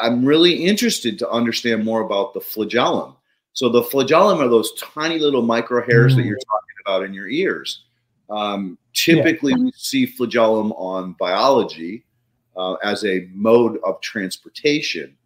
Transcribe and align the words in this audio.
I'm 0.00 0.24
really 0.24 0.52
interested 0.52 1.18
to 1.20 1.30
understand 1.30 1.84
more 1.84 2.02
about 2.02 2.34
the 2.34 2.40
flagellum. 2.40 3.16
So 3.52 3.68
the 3.68 3.82
flagellum 3.82 4.40
are 4.40 4.48
those 4.48 4.72
tiny 4.74 5.18
little 5.18 5.42
micro 5.42 5.84
hairs 5.84 6.14
mm. 6.14 6.16
that 6.16 6.24
you're 6.24 6.38
talking 6.38 6.76
about 6.84 7.02
in 7.04 7.12
your 7.12 7.28
ears. 7.28 7.84
Um, 8.30 8.78
typically, 8.94 9.52
yeah. 9.52 9.64
we 9.64 9.72
see 9.76 10.06
flagellum 10.06 10.72
on 10.72 11.14
biology 11.18 12.04
uh, 12.56 12.74
as 12.74 13.04
a 13.04 13.28
mode 13.32 13.78
of 13.84 14.00
transportation, 14.00 15.16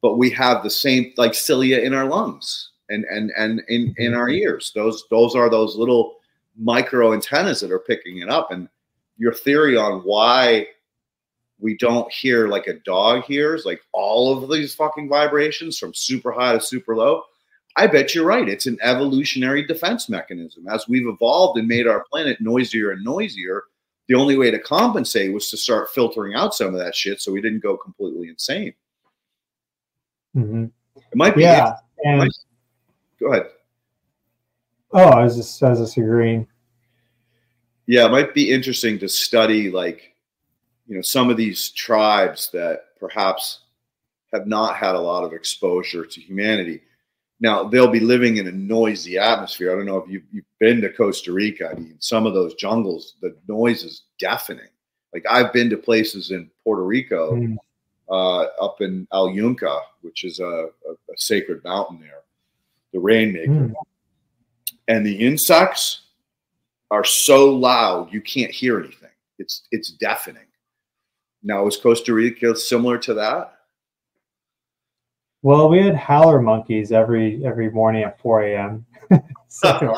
but 0.00 0.16
we 0.16 0.30
have 0.30 0.62
the 0.62 0.70
same 0.70 1.12
like 1.16 1.34
cilia 1.34 1.80
in 1.80 1.92
our 1.92 2.06
lungs 2.06 2.70
and 2.88 3.04
and 3.10 3.30
and 3.36 3.62
in 3.68 3.94
in 3.98 4.14
our 4.14 4.28
mm-hmm. 4.28 4.42
ears. 4.42 4.72
Those 4.74 5.04
those 5.10 5.34
are 5.34 5.50
those 5.50 5.76
little 5.76 6.16
micro 6.58 7.12
antennas 7.12 7.60
that 7.60 7.70
are 7.70 7.78
picking 7.78 8.18
it 8.18 8.28
up. 8.28 8.50
And 8.50 8.68
your 9.18 9.32
theory 9.32 9.76
on 9.76 10.00
why 10.00 10.66
we 11.58 11.76
don't 11.78 12.10
hear 12.12 12.48
like 12.48 12.66
a 12.66 12.78
dog 12.80 13.24
hears, 13.24 13.64
like 13.64 13.80
all 13.92 14.36
of 14.36 14.50
these 14.50 14.74
fucking 14.74 15.08
vibrations 15.08 15.78
from 15.78 15.94
super 15.94 16.32
high 16.32 16.52
to 16.52 16.60
super 16.60 16.96
low. 16.96 17.22
I 17.76 17.86
bet 17.86 18.14
you're 18.14 18.24
right. 18.24 18.48
It's 18.48 18.66
an 18.66 18.78
evolutionary 18.82 19.66
defense 19.66 20.08
mechanism. 20.08 20.66
As 20.68 20.88
we've 20.88 21.06
evolved 21.06 21.58
and 21.58 21.68
made 21.68 21.86
our 21.86 22.04
planet 22.10 22.40
noisier 22.40 22.92
and 22.92 23.04
noisier, 23.04 23.64
the 24.08 24.14
only 24.14 24.38
way 24.38 24.50
to 24.50 24.58
compensate 24.58 25.32
was 25.32 25.50
to 25.50 25.56
start 25.56 25.90
filtering 25.90 26.34
out 26.34 26.54
some 26.54 26.68
of 26.68 26.80
that 26.80 26.94
shit 26.94 27.20
so 27.20 27.32
we 27.32 27.42
didn't 27.42 27.62
go 27.62 27.76
completely 27.76 28.28
insane. 28.28 28.72
Mm-hmm. 30.34 30.64
It 30.96 31.16
might 31.16 31.34
be. 31.34 31.42
Yeah. 31.42 31.76
And, 32.04 32.18
might, 32.18 32.32
go 33.20 33.32
ahead. 33.32 33.46
Oh, 34.92 35.08
I 35.08 35.24
was 35.24 35.36
just 35.36 35.62
I 35.62 35.70
was 35.70 35.80
just 35.80 35.96
agreeing. 35.96 36.46
Yeah, 37.86 38.06
it 38.06 38.10
might 38.10 38.34
be 38.34 38.52
interesting 38.52 38.98
to 39.00 39.08
study 39.08 39.70
like 39.70 40.15
you 40.86 40.94
know 40.94 41.02
some 41.02 41.30
of 41.30 41.36
these 41.36 41.70
tribes 41.70 42.50
that 42.52 42.98
perhaps 42.98 43.60
have 44.32 44.46
not 44.46 44.76
had 44.76 44.94
a 44.94 45.00
lot 45.00 45.24
of 45.24 45.32
exposure 45.32 46.04
to 46.04 46.20
humanity. 46.20 46.82
Now 47.40 47.64
they'll 47.64 47.90
be 47.90 48.00
living 48.00 48.38
in 48.38 48.46
a 48.46 48.52
noisy 48.52 49.18
atmosphere. 49.18 49.72
I 49.72 49.76
don't 49.76 49.86
know 49.86 49.98
if 49.98 50.10
you've, 50.10 50.24
you've 50.32 50.44
been 50.58 50.80
to 50.80 50.92
costa 50.92 51.32
rica. 51.32 51.70
I 51.70 51.74
mean 51.74 51.96
some 51.98 52.26
of 52.26 52.34
those 52.34 52.54
jungles 52.54 53.14
the 53.20 53.36
noise 53.48 53.82
is 53.82 54.02
deafening. 54.18 54.68
Like 55.12 55.24
i've 55.30 55.52
been 55.52 55.70
to 55.70 55.76
places 55.76 56.30
in 56.30 56.50
puerto 56.62 56.82
rico 56.82 57.36
mm. 57.36 57.56
uh, 58.10 58.42
up 58.62 58.80
in 58.80 59.06
el 59.12 59.30
yunque 59.30 59.80
which 60.02 60.24
is 60.24 60.40
a, 60.40 60.44
a, 60.44 60.92
a 60.92 61.16
sacred 61.16 61.62
mountain 61.64 62.00
there 62.00 62.20
the 62.92 62.98
rainmaker. 63.00 63.50
Mm. 63.50 63.74
and 64.88 65.06
the 65.06 65.14
insects 65.14 66.02
are 66.90 67.04
so 67.04 67.54
loud 67.54 68.12
you 68.12 68.20
can't 68.20 68.50
hear 68.50 68.78
anything. 68.78 69.10
It's 69.38 69.62
it's 69.70 69.90
deafening 69.90 70.46
now, 71.46 71.66
is 71.66 71.76
Costa 71.76 72.12
Rica 72.12 72.56
similar 72.56 72.98
to 72.98 73.14
that? 73.14 73.52
Well, 75.42 75.68
we 75.68 75.80
had 75.80 75.94
howler 75.94 76.42
monkeys 76.42 76.90
every 76.90 77.44
every 77.46 77.70
morning 77.70 78.02
at 78.02 78.20
4 78.20 78.42
a.m. 78.42 78.84
so, 79.48 79.94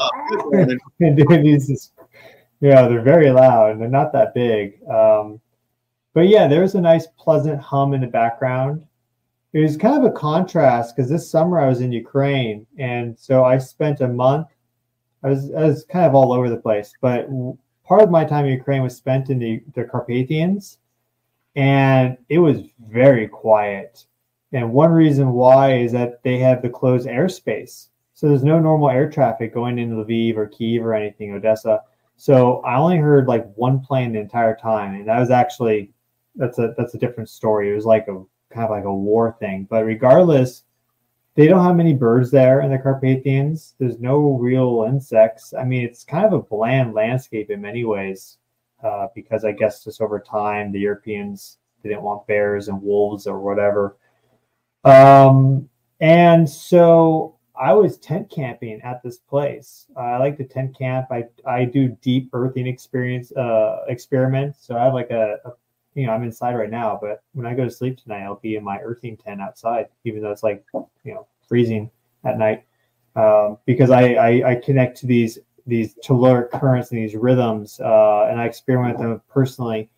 these, 1.00 1.92
yeah, 2.60 2.86
they're 2.86 3.00
very 3.00 3.30
loud 3.30 3.70
and 3.70 3.80
they're 3.80 3.88
not 3.88 4.12
that 4.12 4.34
big. 4.34 4.78
Um, 4.86 5.40
but 6.12 6.28
yeah, 6.28 6.48
there 6.48 6.60
was 6.60 6.74
a 6.74 6.80
nice 6.82 7.06
pleasant 7.18 7.62
hum 7.62 7.94
in 7.94 8.02
the 8.02 8.06
background. 8.08 8.84
It 9.54 9.60
was 9.60 9.78
kind 9.78 9.96
of 9.96 10.04
a 10.04 10.14
contrast 10.14 10.94
because 10.94 11.10
this 11.10 11.30
summer 11.30 11.58
I 11.58 11.68
was 11.68 11.80
in 11.80 11.92
Ukraine, 11.92 12.66
and 12.78 13.18
so 13.18 13.44
I 13.44 13.56
spent 13.56 14.02
a 14.02 14.08
month. 14.08 14.48
I 15.24 15.28
was 15.28 15.50
I 15.54 15.64
was 15.64 15.84
kind 15.84 16.04
of 16.04 16.14
all 16.14 16.34
over 16.34 16.50
the 16.50 16.58
place, 16.58 16.92
but 17.00 17.26
part 17.84 18.02
of 18.02 18.10
my 18.10 18.24
time 18.26 18.44
in 18.44 18.52
Ukraine 18.52 18.82
was 18.82 18.96
spent 18.96 19.30
in 19.30 19.38
the 19.38 19.62
the 19.74 19.84
Carpathians, 19.84 20.78
and 21.56 22.16
it 22.28 22.38
was 22.38 22.62
very 22.88 23.28
quiet. 23.28 24.04
And 24.52 24.72
one 24.72 24.90
reason 24.90 25.32
why 25.32 25.78
is 25.78 25.92
that 25.92 26.22
they 26.22 26.38
have 26.38 26.62
the 26.62 26.70
closed 26.70 27.06
airspace. 27.06 27.88
So 28.14 28.28
there's 28.28 28.44
no 28.44 28.58
normal 28.58 28.90
air 28.90 29.10
traffic 29.10 29.54
going 29.54 29.78
into 29.78 29.96
Lviv 29.96 30.36
or 30.36 30.46
Kiev 30.46 30.84
or 30.84 30.94
anything, 30.94 31.34
Odessa. 31.34 31.82
So 32.16 32.60
I 32.60 32.76
only 32.76 32.96
heard 32.96 33.28
like 33.28 33.46
one 33.54 33.80
plane 33.80 34.12
the 34.12 34.20
entire 34.20 34.56
time. 34.56 34.94
And 34.94 35.08
that 35.08 35.20
was 35.20 35.30
actually 35.30 35.92
that's 36.34 36.58
a 36.58 36.74
that's 36.76 36.94
a 36.94 36.98
different 36.98 37.28
story. 37.28 37.70
It 37.70 37.74
was 37.74 37.84
like 37.84 38.08
a 38.08 38.24
kind 38.50 38.64
of 38.64 38.70
like 38.70 38.84
a 38.84 38.94
war 38.94 39.36
thing. 39.38 39.66
But 39.68 39.84
regardless, 39.84 40.64
they 41.34 41.46
don't 41.46 41.64
have 41.64 41.76
many 41.76 41.94
birds 41.94 42.30
there 42.30 42.62
in 42.62 42.70
the 42.70 42.78
Carpathians. 42.78 43.74
There's 43.78 44.00
no 44.00 44.36
real 44.36 44.86
insects. 44.88 45.54
I 45.54 45.64
mean, 45.64 45.84
it's 45.84 46.02
kind 46.02 46.26
of 46.26 46.32
a 46.32 46.42
bland 46.42 46.94
landscape 46.94 47.50
in 47.50 47.60
many 47.60 47.84
ways 47.84 48.37
uh, 48.82 49.08
because 49.14 49.44
I 49.44 49.52
guess 49.52 49.84
just 49.84 50.00
over 50.00 50.20
time 50.20 50.72
the 50.72 50.80
Europeans 50.80 51.58
didn't 51.82 52.02
want 52.02 52.26
bears 52.26 52.68
and 52.68 52.82
wolves 52.82 53.26
or 53.26 53.40
whatever. 53.40 53.96
Um, 54.84 55.68
and 56.00 56.48
so 56.48 57.36
I 57.58 57.72
was 57.72 57.98
tent 57.98 58.30
camping 58.30 58.80
at 58.82 59.02
this 59.02 59.18
place. 59.18 59.86
I 59.96 60.16
like 60.18 60.36
to 60.38 60.44
tent 60.44 60.78
camp. 60.78 61.08
I 61.10 61.24
I 61.44 61.64
do 61.64 61.88
deep 62.00 62.30
earthing 62.32 62.66
experience 62.66 63.32
uh, 63.32 63.80
experiments. 63.88 64.64
So 64.64 64.76
I 64.76 64.84
have 64.84 64.94
like 64.94 65.10
a, 65.10 65.38
a, 65.44 65.52
you 65.94 66.06
know 66.06 66.12
I'm 66.12 66.22
inside 66.22 66.54
right 66.54 66.70
now, 66.70 66.98
but 67.00 67.22
when 67.32 67.46
I 67.46 67.54
go 67.54 67.64
to 67.64 67.70
sleep 67.70 68.00
tonight, 68.00 68.22
I'll 68.22 68.36
be 68.36 68.56
in 68.56 68.64
my 68.64 68.78
earthing 68.78 69.16
tent 69.16 69.40
outside, 69.40 69.86
even 70.04 70.22
though 70.22 70.30
it's 70.30 70.44
like 70.44 70.64
you 70.72 71.14
know 71.14 71.26
freezing 71.48 71.90
at 72.24 72.38
night, 72.38 72.64
um, 73.16 73.58
because 73.66 73.90
I, 73.90 74.14
I 74.14 74.50
I 74.50 74.54
connect 74.54 74.98
to 74.98 75.06
these 75.06 75.40
these 75.68 75.94
telluric 76.02 76.50
currents 76.50 76.90
and 76.90 76.98
these 76.98 77.14
rhythms, 77.14 77.78
uh, 77.80 78.26
and 78.28 78.40
I 78.40 78.46
experiment 78.46 78.98
with 78.98 79.06
them 79.06 79.22
personally. 79.28 79.90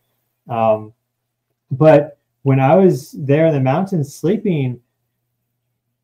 Um, 0.48 0.92
but 1.70 2.18
when 2.42 2.58
I 2.58 2.74
was 2.74 3.12
there 3.12 3.46
in 3.46 3.54
the 3.54 3.60
mountains 3.60 4.14
sleeping, 4.14 4.80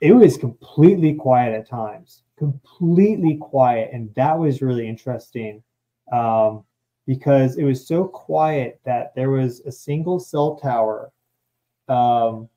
it 0.01 0.13
was 0.13 0.39
completely 0.39 1.15
quiet 1.15 1.53
at 1.53 1.69
times, 1.69 2.23
completely 2.39 3.37
quiet, 3.37 3.91
and 3.93 4.15
that 4.15 4.39
was 4.39 4.63
really 4.63 4.89
interesting 4.89 5.63
um, 6.13 6.65
because 7.07 7.57
it 7.57 7.65
was 7.65 7.87
so 7.87 8.05
quiet 8.05 8.81
that 8.85 9.15
there 9.17 9.31
was 9.31 9.61
a 9.61 9.73
single 9.73 10.21
cell 10.21 10.57
tower 10.57 11.11
um, 11.89 12.49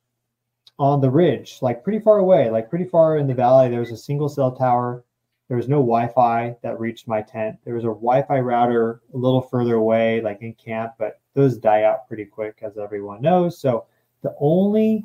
on 0.78 1.02
the 1.02 1.10
ridge, 1.10 1.58
like 1.62 1.84
pretty 1.84 2.00
far 2.00 2.20
away, 2.20 2.52
like 2.52 2.70
pretty 2.70 2.86
far 2.86 3.18
in 3.18 3.26
the 3.26 3.34
valley. 3.34 3.70
There 3.70 3.80
was 3.80 3.92
a 3.92 3.98
single 3.98 4.30
cell 4.30 4.56
tower 4.56 5.04
there 5.50 5.58
was 5.58 5.68
no 5.68 5.78
Wi-Fi 5.78 6.56
that 6.62 6.80
reached 6.80 7.08
my 7.08 7.24
tent. 7.24 7.58
There 7.66 7.74
was 7.74 7.84
a 7.84 7.88
Wi-Fi 7.88 8.40
router 8.40 9.02
a 9.14 9.18
little 9.18 9.42
further 9.42 9.76
away, 9.76 10.22
like 10.22 10.42
in 10.42 10.54
camp, 10.54 10.94
but 11.00 11.20
those 11.34 11.58
die 11.58 11.84
out 11.84 12.08
pretty 12.08 12.26
quick, 12.26 12.60
as 12.62 12.78
everyone 12.78 13.22
knows. 13.22 13.60
So 13.60 13.86
the 14.22 14.36
only 14.40 15.04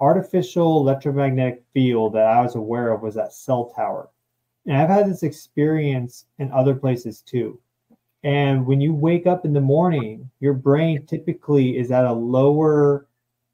artificial 0.00 0.80
electromagnetic 0.80 1.62
field 1.72 2.14
that 2.14 2.26
I 2.26 2.40
was 2.40 2.56
aware 2.56 2.92
of 2.92 3.02
was 3.02 3.14
that 3.14 3.32
cell 3.32 3.66
tower. 3.76 4.10
And 4.66 4.76
I've 4.76 4.88
had 4.88 5.08
this 5.08 5.22
experience 5.22 6.26
in 6.38 6.50
other 6.50 6.74
places 6.74 7.20
too. 7.20 7.60
And 8.24 8.66
when 8.66 8.80
you 8.80 8.92
wake 8.92 9.28
up 9.28 9.44
in 9.44 9.52
the 9.52 9.60
morning, 9.60 10.28
your 10.40 10.54
brain 10.54 11.06
typically 11.06 11.78
is 11.78 11.92
at 11.92 12.04
a 12.04 12.12
lower 12.12 13.06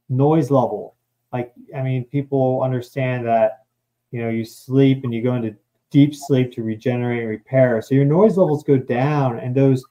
noise 0.08 0.50
level. 0.50 0.96
Like, 1.30 1.52
I 1.76 1.82
mean, 1.82 2.04
people 2.06 2.62
understand 2.62 3.26
that, 3.26 3.64
you 4.12 4.22
know, 4.22 4.30
you 4.30 4.46
sleep 4.46 5.04
and 5.04 5.12
you 5.12 5.22
go 5.22 5.34
into 5.34 5.54
deep 5.94 6.12
sleep 6.12 6.52
to 6.52 6.64
regenerate 6.64 7.20
and 7.20 7.28
repair. 7.28 7.80
So 7.80 7.94
your 7.94 8.04
noise 8.04 8.36
levels 8.36 8.64
go 8.64 8.76
down, 8.76 9.38
and 9.38 9.54
those 9.54 9.84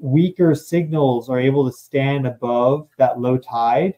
weaker 0.00 0.56
signals 0.56 1.30
are 1.30 1.38
able 1.38 1.64
to 1.64 1.72
stand 1.72 2.26
above 2.26 2.88
that 2.98 3.20
low 3.20 3.38
tide. 3.38 3.94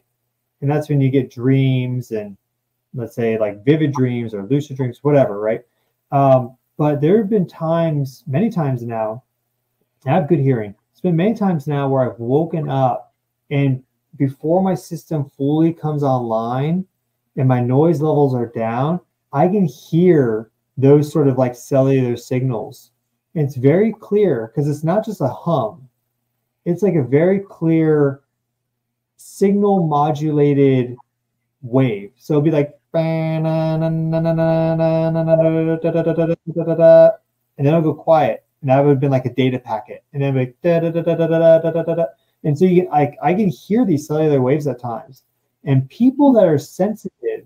And 0.61 0.69
that's 0.69 0.89
when 0.89 1.01
you 1.01 1.09
get 1.09 1.31
dreams 1.31 2.11
and 2.11 2.37
let's 2.93 3.15
say 3.15 3.39
like 3.39 3.65
vivid 3.65 3.93
dreams 3.93 4.35
or 4.35 4.43
lucid 4.43 4.77
dreams, 4.77 4.99
whatever, 5.01 5.39
right? 5.39 5.61
Um, 6.11 6.55
but 6.77 7.01
there 7.01 7.17
have 7.17 7.31
been 7.31 7.47
times, 7.47 8.23
many 8.27 8.51
times 8.51 8.83
now, 8.83 9.23
I 10.05 10.11
have 10.11 10.29
good 10.29 10.39
hearing. 10.39 10.75
It's 10.91 11.01
been 11.01 11.15
many 11.15 11.33
times 11.33 11.65
now 11.65 11.89
where 11.89 12.11
I've 12.11 12.19
woken 12.19 12.69
up 12.69 13.15
and 13.49 13.83
before 14.17 14.61
my 14.61 14.75
system 14.75 15.27
fully 15.35 15.73
comes 15.73 16.03
online 16.03 16.85
and 17.37 17.47
my 17.47 17.59
noise 17.59 18.01
levels 18.01 18.35
are 18.35 18.47
down, 18.47 18.99
I 19.33 19.47
can 19.47 19.65
hear 19.65 20.51
those 20.79 21.11
sort 21.11 21.27
of 21.27 21.37
like 21.37 21.55
cellular 21.55 22.15
signals. 22.15 22.91
And 23.35 23.45
it's 23.45 23.55
very 23.55 23.93
clear 23.93 24.47
because 24.47 24.69
it's 24.69 24.83
not 24.83 25.05
just 25.05 25.21
a 25.21 25.27
hum, 25.27 25.87
it's 26.65 26.81
like 26.81 26.95
a 26.95 27.03
very 27.03 27.39
clear 27.39 28.21
signal 29.17 29.85
modulated 29.87 30.95
wave. 31.61 32.11
So 32.15 32.33
it'll 32.33 32.41
be 32.41 32.51
like, 32.51 32.75
and 32.93 33.45
then 33.45 34.13
it'll 37.57 37.81
go 37.81 37.93
quiet. 37.93 38.45
And 38.61 38.69
that 38.69 38.79
would 38.79 38.89
have 38.89 38.99
been 38.99 39.11
like 39.11 39.25
a 39.25 39.33
data 39.33 39.59
packet. 39.59 40.03
And 40.13 40.23
then 40.23 40.35
like, 40.35 40.55
and 40.63 42.57
so 42.57 42.65
you 42.65 42.83
can, 42.83 42.91
I, 42.91 43.15
I 43.21 43.33
can 43.33 43.49
hear 43.49 43.85
these 43.85 44.07
cellular 44.07 44.41
waves 44.41 44.65
at 44.65 44.79
times. 44.79 45.23
And 45.65 45.87
people 45.89 46.31
that 46.33 46.45
are 46.45 46.57
sensitive, 46.57 47.45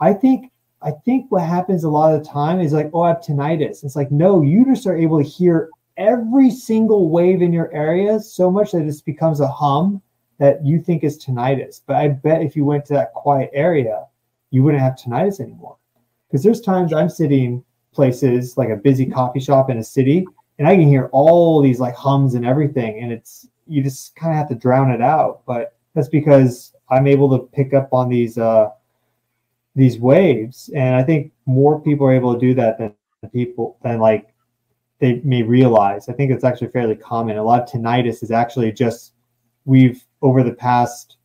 I 0.00 0.12
think 0.12 0.50
I 0.84 0.90
think 0.90 1.32
what 1.32 1.42
happens 1.42 1.82
a 1.82 1.88
lot 1.88 2.14
of 2.14 2.22
the 2.22 2.28
time 2.28 2.60
is 2.60 2.74
like, 2.74 2.90
oh, 2.92 3.02
I 3.02 3.08
have 3.08 3.20
tinnitus. 3.20 3.84
It's 3.84 3.96
like, 3.96 4.10
no, 4.10 4.42
you 4.42 4.66
just 4.66 4.86
are 4.86 4.96
able 4.96 5.22
to 5.22 5.28
hear 5.28 5.70
every 5.96 6.50
single 6.50 7.08
wave 7.08 7.40
in 7.40 7.54
your 7.54 7.72
area 7.72 8.20
so 8.20 8.50
much 8.50 8.72
that 8.72 8.82
it 8.82 9.02
becomes 9.06 9.40
a 9.40 9.48
hum 9.48 10.02
that 10.38 10.64
you 10.64 10.78
think 10.78 11.02
is 11.02 11.24
tinnitus. 11.24 11.80
But 11.86 11.96
I 11.96 12.08
bet 12.08 12.42
if 12.42 12.54
you 12.54 12.66
went 12.66 12.84
to 12.86 12.92
that 12.92 13.14
quiet 13.14 13.50
area, 13.54 14.04
you 14.50 14.62
wouldn't 14.62 14.82
have 14.82 14.96
tinnitus 14.96 15.40
anymore. 15.40 15.78
Because 16.28 16.44
there's 16.44 16.60
times 16.60 16.92
I'm 16.92 17.08
sitting 17.08 17.64
places 17.94 18.58
like 18.58 18.68
a 18.68 18.76
busy 18.76 19.06
coffee 19.06 19.40
shop 19.40 19.70
in 19.70 19.78
a 19.78 19.84
city 19.84 20.26
and 20.58 20.68
I 20.68 20.76
can 20.76 20.88
hear 20.88 21.08
all 21.12 21.62
these 21.62 21.80
like 21.80 21.94
hums 21.94 22.34
and 22.34 22.44
everything. 22.44 23.02
And 23.02 23.10
it's, 23.10 23.48
you 23.66 23.82
just 23.82 24.14
kind 24.16 24.32
of 24.32 24.36
have 24.36 24.48
to 24.50 24.54
drown 24.54 24.90
it 24.90 25.00
out. 25.00 25.42
But 25.46 25.76
that's 25.94 26.08
because 26.08 26.74
I'm 26.90 27.06
able 27.06 27.30
to 27.30 27.46
pick 27.46 27.72
up 27.72 27.92
on 27.92 28.10
these, 28.10 28.36
uh, 28.36 28.68
these 29.74 29.98
waves. 29.98 30.70
And 30.74 30.94
I 30.94 31.02
think 31.02 31.32
more 31.46 31.80
people 31.80 32.06
are 32.06 32.12
able 32.12 32.34
to 32.34 32.40
do 32.40 32.54
that 32.54 32.78
than 32.78 32.94
people, 33.32 33.78
than 33.82 34.00
like 34.00 34.34
they 35.00 35.20
may 35.24 35.42
realize. 35.42 36.08
I 36.08 36.12
think 36.12 36.30
it's 36.30 36.44
actually 36.44 36.68
fairly 36.68 36.96
common. 36.96 37.36
A 37.36 37.42
lot 37.42 37.62
of 37.62 37.68
tinnitus 37.68 38.22
is 38.22 38.30
actually 38.30 38.72
just 38.72 39.12
we've 39.64 40.04
over 40.22 40.42
the 40.42 40.52
past 40.52 41.16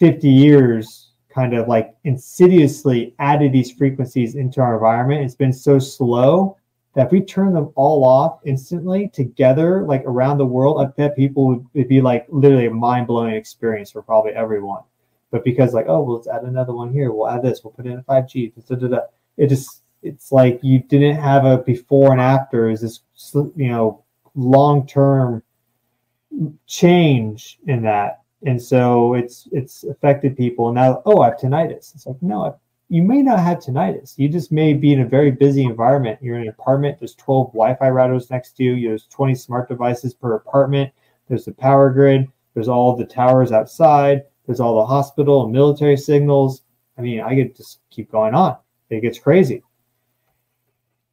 50 0.00 0.28
years 0.28 1.10
kind 1.32 1.54
of 1.54 1.68
like 1.68 1.94
insidiously 2.04 3.14
added 3.18 3.52
these 3.52 3.70
frequencies 3.70 4.34
into 4.34 4.60
our 4.60 4.74
environment. 4.74 5.24
It's 5.24 5.34
been 5.34 5.52
so 5.52 5.78
slow 5.78 6.56
that 6.94 7.06
if 7.06 7.12
we 7.12 7.22
turn 7.22 7.54
them 7.54 7.72
all 7.74 8.04
off 8.04 8.40
instantly 8.44 9.08
together, 9.08 9.82
like 9.82 10.02
around 10.04 10.38
the 10.38 10.46
world, 10.46 10.80
I 10.80 10.90
bet 10.90 11.16
people 11.16 11.46
would 11.46 11.66
it'd 11.74 11.88
be 11.88 12.00
like 12.00 12.26
literally 12.28 12.66
a 12.66 12.70
mind 12.70 13.06
blowing 13.06 13.34
experience 13.34 13.90
for 13.90 14.02
probably 14.02 14.32
everyone. 14.32 14.82
But 15.32 15.44
because 15.44 15.72
like, 15.72 15.86
oh, 15.88 16.02
well, 16.02 16.16
let's 16.16 16.28
add 16.28 16.42
another 16.42 16.74
one 16.74 16.92
here. 16.92 17.10
We'll 17.10 17.28
add 17.28 17.42
this. 17.42 17.64
We'll 17.64 17.72
put 17.72 17.86
in 17.86 17.98
a 17.98 18.02
5G. 18.02 18.52
Da, 18.68 18.76
da, 18.76 18.86
da, 18.86 19.00
it 19.38 19.48
just 19.48 19.82
it's 20.02 20.30
like 20.30 20.60
you 20.62 20.80
didn't 20.80 21.16
have 21.16 21.44
a 21.44 21.58
before 21.58 22.12
and 22.12 22.20
after 22.20 22.68
is 22.68 22.82
this 22.82 23.00
you 23.56 23.68
know 23.68 24.04
long 24.34 24.86
term 24.86 25.42
change 26.66 27.58
in 27.66 27.82
that. 27.82 28.20
And 28.44 28.60
so 28.60 29.14
it's 29.14 29.48
it's 29.52 29.84
affected 29.84 30.36
people. 30.36 30.68
And 30.68 30.74
now 30.74 31.02
oh 31.06 31.22
i 31.22 31.30
have 31.30 31.38
tinnitus. 31.38 31.94
It's 31.94 32.06
like 32.06 32.20
no 32.20 32.58
you 32.90 33.02
may 33.02 33.22
not 33.22 33.38
have 33.38 33.58
tinnitus. 33.58 34.18
You 34.18 34.28
just 34.28 34.52
may 34.52 34.74
be 34.74 34.92
in 34.92 35.00
a 35.00 35.06
very 35.06 35.30
busy 35.30 35.64
environment. 35.64 36.18
You're 36.20 36.36
in 36.36 36.42
an 36.42 36.48
apartment. 36.48 36.98
There's 36.98 37.14
12 37.14 37.54
wi-fi 37.54 37.88
routers 37.88 38.30
next 38.30 38.54
to 38.58 38.64
you. 38.64 38.86
There's 38.86 39.06
20 39.06 39.34
smart 39.34 39.70
devices 39.70 40.12
per 40.12 40.34
apartment. 40.34 40.92
There's 41.26 41.46
the 41.46 41.52
power 41.52 41.88
grid. 41.88 42.28
There's 42.52 42.68
all 42.68 42.94
the 42.94 43.06
towers 43.06 43.50
outside 43.50 44.24
there's 44.46 44.60
all 44.60 44.76
the 44.76 44.86
hospital 44.86 45.44
and 45.44 45.52
military 45.52 45.96
signals 45.96 46.62
i 46.98 47.00
mean 47.00 47.20
i 47.20 47.34
could 47.34 47.54
just 47.56 47.80
keep 47.90 48.10
going 48.10 48.34
on 48.34 48.56
it 48.90 49.00
gets 49.00 49.18
crazy 49.18 49.62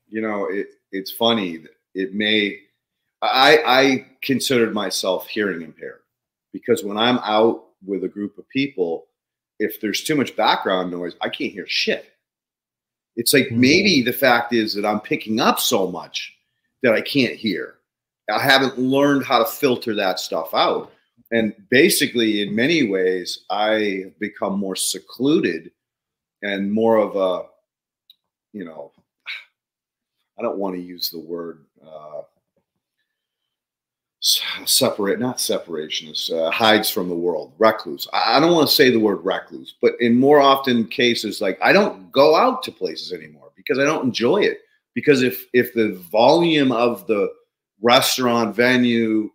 you 0.09 0.21
know, 0.21 0.47
it, 0.47 0.67
it's 0.91 1.11
funny. 1.11 1.63
It 1.93 2.13
may, 2.13 2.59
I, 3.21 3.59
I 3.65 4.05
considered 4.21 4.73
myself 4.73 5.27
hearing 5.27 5.61
impaired 5.61 6.01
because 6.51 6.83
when 6.83 6.97
I'm 6.97 7.19
out 7.19 7.65
with 7.85 8.03
a 8.03 8.09
group 8.09 8.37
of 8.37 8.49
people, 8.49 9.05
if 9.59 9.79
there's 9.79 10.03
too 10.03 10.15
much 10.15 10.35
background 10.35 10.91
noise, 10.91 11.15
I 11.21 11.29
can't 11.29 11.53
hear 11.53 11.67
shit. 11.67 12.11
It's 13.15 13.33
like 13.33 13.45
mm-hmm. 13.45 13.61
maybe 13.61 14.01
the 14.01 14.13
fact 14.13 14.53
is 14.53 14.73
that 14.73 14.85
I'm 14.85 15.01
picking 15.01 15.39
up 15.39 15.59
so 15.59 15.87
much 15.87 16.35
that 16.81 16.93
I 16.93 17.01
can't 17.01 17.35
hear. 17.35 17.75
I 18.31 18.39
haven't 18.39 18.77
learned 18.77 19.25
how 19.25 19.39
to 19.39 19.45
filter 19.45 19.95
that 19.95 20.19
stuff 20.19 20.53
out. 20.53 20.91
And 21.31 21.53
basically, 21.69 22.41
in 22.41 22.55
many 22.55 22.89
ways, 22.89 23.45
I 23.49 24.03
have 24.03 24.19
become 24.19 24.57
more 24.57 24.75
secluded 24.75 25.71
and 26.41 26.71
more 26.71 26.97
of 26.97 27.15
a, 27.15 27.47
you 28.51 28.65
know, 28.65 28.91
I 30.39 30.41
don't 30.41 30.57
want 30.57 30.75
to 30.75 30.81
use 30.81 31.09
the 31.09 31.19
word 31.19 31.65
uh, 31.85 32.21
separate, 34.65 35.19
not 35.19 35.37
separationist, 35.37 36.31
uh, 36.31 36.49
hides 36.49 36.89
from 36.89 37.09
the 37.09 37.15
world, 37.15 37.53
recluse. 37.57 38.07
I, 38.11 38.37
I 38.37 38.39
don't 38.39 38.53
want 38.53 38.69
to 38.69 38.75
say 38.75 38.89
the 38.89 38.99
word 38.99 39.23
recluse, 39.23 39.75
but 39.81 39.93
in 39.99 40.19
more 40.19 40.39
often 40.39 40.87
cases, 40.87 41.41
like 41.41 41.59
I 41.61 41.73
don't 41.73 42.11
go 42.11 42.35
out 42.35 42.63
to 42.63 42.71
places 42.71 43.13
anymore 43.13 43.51
because 43.55 43.77
I 43.77 43.85
don't 43.85 44.05
enjoy 44.05 44.37
it. 44.37 44.59
Because 44.95 45.21
if 45.21 45.45
if 45.53 45.73
the 45.73 45.93
volume 46.11 46.71
of 46.71 47.05
the 47.07 47.29
restaurant, 47.81 48.55
venue, 48.55 49.29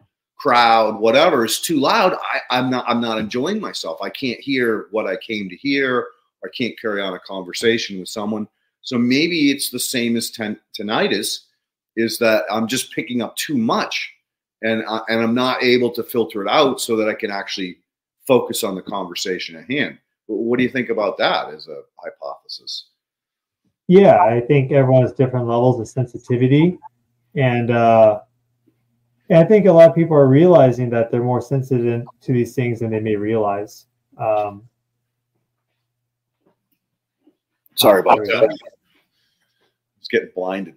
crowd, 0.44 1.00
whatever 1.00 1.44
is 1.44 1.61
too 1.61 1.81
loud, 1.81 2.12
I, 2.12 2.58
I'm 2.58 2.70
not 2.70 2.85
I'm 2.87 3.00
not 3.00 3.19
enjoying 3.19 3.61
myself. 3.61 3.99
I 4.02 4.11
can't 4.11 4.41
hear 4.41 4.88
what 4.91 5.06
I 5.06 5.17
came 5.17 5.49
to 5.49 5.56
hear. 5.56 6.08
I 6.44 6.49
can't 6.56 6.79
carry 6.79 7.00
on 7.00 7.14
a 7.14 7.20
conversation 7.20 7.99
with 7.99 8.08
someone 8.08 8.46
so 8.85 8.99
maybe 8.99 9.50
it's 9.50 9.70
the 9.70 9.81
same 9.81 10.14
as 10.17 10.31
ten- 10.31 10.61
tinnitus, 10.79 11.41
is 11.96 12.19
that 12.19 12.44
I'm 12.50 12.69
just 12.69 12.93
picking 12.93 13.23
up 13.23 13.35
too 13.37 13.56
much, 13.56 14.12
and 14.62 14.85
and 15.08 15.23
I'm 15.23 15.35
not 15.35 15.62
able 15.62 15.91
to 15.93 16.02
filter 16.02 16.43
it 16.43 16.49
out 16.49 16.81
so 16.81 16.94
that 16.97 17.08
I 17.08 17.14
can 17.14 17.31
actually 17.31 17.79
focus 18.26 18.62
on 18.62 18.75
the 18.75 18.82
conversation 18.82 19.56
at 19.56 19.70
hand. 19.70 19.99
What 20.26 20.58
do 20.58 20.62
you 20.62 20.69
think 20.69 20.90
about 20.90 21.19
that 21.19 21.52
as 21.52 21.67
a 21.67 21.81
hypothesis? 21.99 22.90
Yeah, 23.88 24.19
I 24.23 24.40
think 24.40 24.70
everyone 24.70 25.02
has 25.02 25.12
different 25.12 25.47
levels 25.47 25.81
of 25.81 25.88
sensitivity, 25.88 26.79
and 27.35 27.70
uh, 27.70 28.20
I 29.31 29.44
think 29.44 29.67
a 29.67 29.73
lot 29.73 29.88
of 29.88 29.94
people 29.94 30.17
are 30.17 30.29
realizing 30.29 30.91
that 30.91 31.11
they're 31.11 31.23
more 31.23 31.41
sensitive 31.41 32.05
to 32.23 32.32
these 32.32 32.55
things 32.55 32.81
than 32.81 32.91
they 32.91 33.00
may 33.00 33.17
realize. 33.17 33.87
Um, 34.19 34.69
Sorry 37.75 38.00
about 38.00 38.19
that. 38.19 38.56
It's 39.99 40.09
getting 40.09 40.31
blinded. 40.35 40.73